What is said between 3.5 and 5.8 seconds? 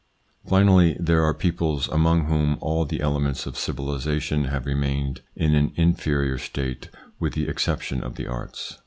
civilisation have remained in an